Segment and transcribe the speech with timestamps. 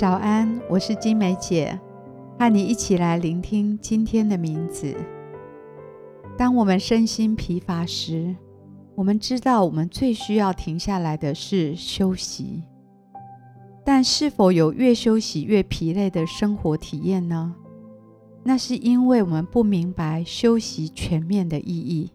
[0.00, 1.78] 早安，我是金梅姐，
[2.38, 4.96] 和你一起来聆听今天的名字。
[6.38, 8.34] 当我们身心疲乏时，
[8.94, 12.62] 我们知道我们最需要停下来的是休息。
[13.84, 17.54] 但是否有越休息越疲累的生活体验呢？
[18.42, 22.10] 那是因为我们不明白休息全面的意义，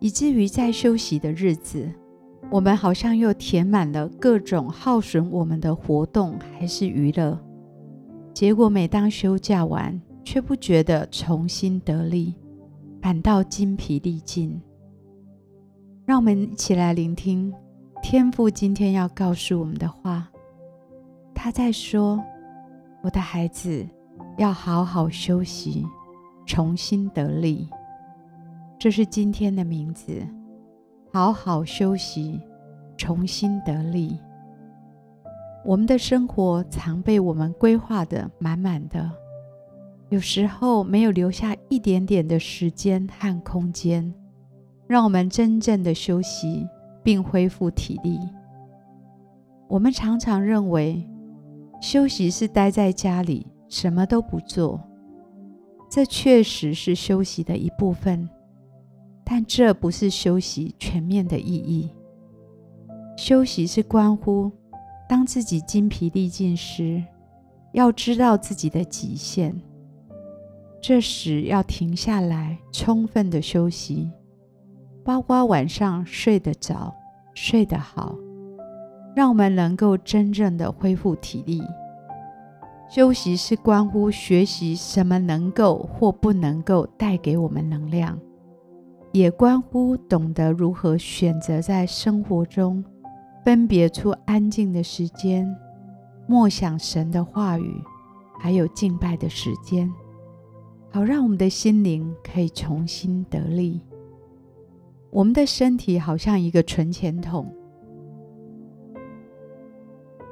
[0.00, 1.88] 以至于在休息的日子，
[2.52, 7.38] 我们好像又填满了各种耗损我们的活动还是娱乐，
[8.34, 12.34] 结果每当休假完，却不觉得重新得力，
[13.00, 14.60] 反倒筋疲力尽。
[16.04, 17.50] 让我们一起来聆听
[18.02, 20.28] 天父今天要告诉我们的话。
[21.34, 22.22] 他在说
[23.02, 23.88] ：“我的孩子，
[24.36, 25.86] 要好好休息，
[26.44, 27.66] 重新得力。”
[28.78, 30.12] 这是今天的名字。
[31.14, 32.40] 好好休息，
[32.96, 34.18] 重新得力。
[35.62, 39.10] 我们的生活常被我们规划得满满的，
[40.08, 44.14] 有时候没有留下一点点的时间和空间，
[44.86, 46.66] 让我们真正的休息
[47.02, 48.18] 并恢复体力。
[49.68, 51.06] 我们常常认为，
[51.78, 54.80] 休息是待在家里什么都不做，
[55.90, 58.26] 这确实是休息的一部分。
[59.24, 61.90] 但这不是休息全面的意义。
[63.16, 64.50] 休息是关乎，
[65.08, 67.02] 当自己筋疲力尽时，
[67.72, 69.54] 要知道自己的极限。
[70.80, 74.10] 这时要停下来，充分的休息，
[75.04, 76.92] 包括晚上睡得着、
[77.34, 78.16] 睡得好，
[79.14, 81.62] 让我们能够真正的恢复体力。
[82.90, 88.18] 休息是关乎学习什么能够或不能够带给我们能量。
[89.12, 92.82] 也关乎懂得如何选择在生活中
[93.44, 95.46] 分别出安静的时间、
[96.26, 97.74] 默想神的话语，
[98.40, 99.92] 还有敬拜的时间，
[100.90, 103.82] 好让我们的心灵可以重新得力。
[105.10, 107.46] 我们的身体好像一个存钱筒，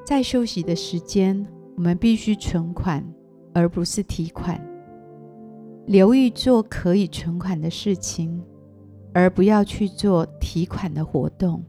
[0.06, 1.46] 在休息的时间，
[1.76, 3.04] 我们必须存款，
[3.52, 4.58] 而不是提款，
[5.84, 8.42] 留意做可以存款的事情。
[9.12, 11.62] 而不要去做提款的活动。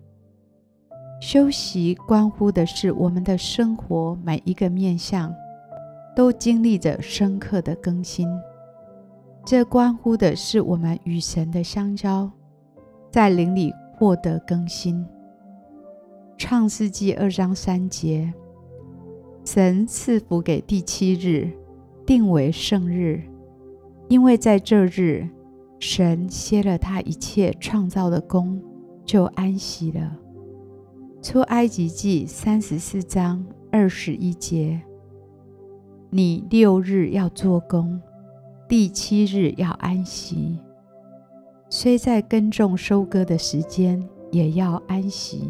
[1.22, 5.34] 休息关乎的是我们的生活每一个面向
[6.16, 8.28] 都经历着深刻的更新，
[9.46, 12.30] 这关乎的是我们与神的相交，
[13.12, 15.06] 在灵里获得更新。
[16.38, 18.34] 创世纪二章三节，
[19.46, 21.52] 神赐福给第七日，
[22.04, 23.22] 定为圣日，
[24.08, 25.28] 因为在这日。
[25.82, 28.62] 神歇了他一切创造的工，
[29.04, 30.16] 就安息了。
[31.24, 34.80] 出埃及记三十四章二十一节：
[36.12, 38.00] 你六日要做工，
[38.70, 40.60] 第七日要安息。
[41.68, 45.50] 虽在耕种收割的时间，也要安息。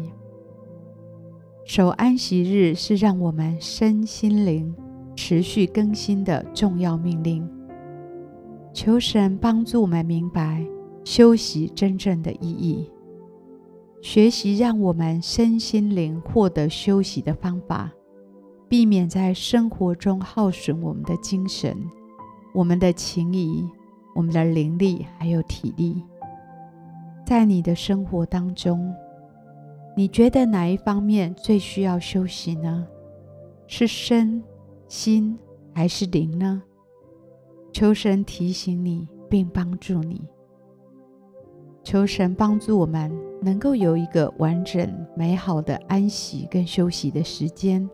[1.66, 4.74] 守安息日是让我们身心灵
[5.14, 7.46] 持续更新的重要命令。
[8.72, 10.64] 求神帮助我们明白
[11.04, 12.90] 休息真正的意义，
[14.00, 17.92] 学习让我们身心灵获得休息的方法，
[18.68, 21.76] 避免在生活中耗损我们的精神、
[22.54, 23.68] 我们的情谊、
[24.14, 26.02] 我们的灵力还有体力。
[27.26, 28.92] 在你的生活当中，
[29.94, 32.86] 你觉得哪一方面最需要休息呢？
[33.66, 34.42] 是身
[34.88, 35.38] 心
[35.74, 36.62] 还是灵呢？
[37.72, 40.22] 求神提醒你，并帮助你。
[41.82, 43.10] 求神帮助我们，
[43.40, 47.88] 能够有一个完整美好的安息跟休息的时间，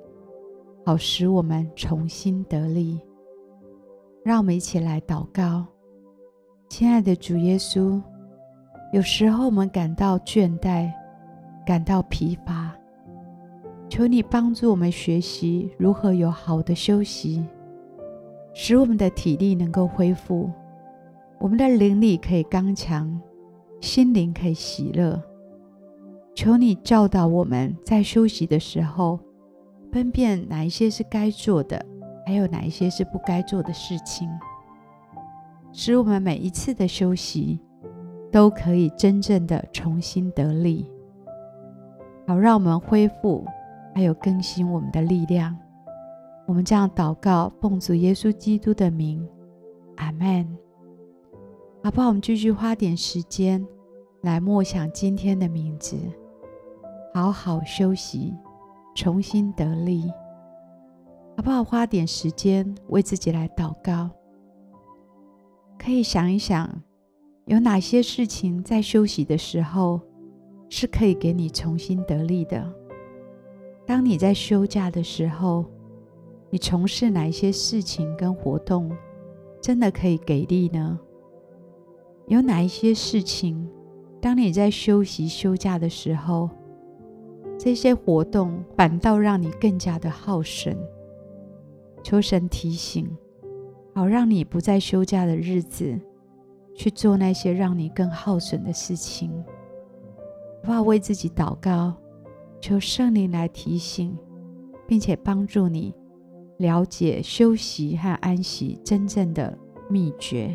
[0.85, 3.01] 好使我们重新得力。
[4.25, 5.65] 让我们一起来祷告，
[6.69, 8.03] 亲爱的主耶稣。
[8.93, 10.91] 有时候我们感到倦怠，
[11.65, 12.77] 感到疲乏，
[13.89, 17.47] 求你帮助我们学习如何有好的休息。
[18.61, 20.51] 使我们的体力能够恢复，
[21.39, 23.09] 我们的灵力可以刚强，
[23.81, 25.23] 心灵可以喜乐。
[26.35, 29.21] 求你教导我们在休息的时候，
[29.93, 31.81] 分辨哪一些是该做的，
[32.27, 34.29] 还有哪一些是不该做的事情，
[35.73, 37.61] 使我们每一次的休息
[38.33, 40.85] 都可以真正的重新得力，
[42.27, 43.47] 好让我们恢复，
[43.95, 45.57] 还有更新我们的力量。
[46.49, 49.23] 我们这样祷告，奉主耶稣基督的名，
[49.97, 50.49] 阿门。
[51.85, 52.09] 好不好？
[52.09, 53.65] 我们继续花点时间
[54.23, 55.95] 来默想今天的名字，
[57.13, 58.33] 好好休息，
[58.95, 60.11] 重新得力。
[61.37, 61.63] 好不好？
[61.63, 64.09] 花点时间为自己来祷告，
[65.79, 66.83] 可以想一想，
[67.45, 70.01] 有哪些事情在休息的时候
[70.71, 72.73] 是可以给你重新得力的？
[73.87, 75.67] 当你在休假的时候，
[76.51, 78.91] 你从事哪一些事情跟活动
[79.61, 80.99] 真的可以给力呢？
[82.27, 83.69] 有哪一些事情，
[84.21, 86.49] 当你在休息休假的时候，
[87.59, 90.77] 这些活动反倒让你更加的耗神？
[92.03, 93.09] 求神提醒，
[93.95, 96.01] 好让你不在休假的日子
[96.75, 99.33] 去做那些让你更耗损的事情。
[100.63, 101.95] 不要为自己祷告。
[102.61, 104.19] 求圣灵来提醒，
[104.85, 105.95] 并且帮助你
[106.59, 109.57] 了解休息和安息真正的
[109.89, 110.55] 秘诀。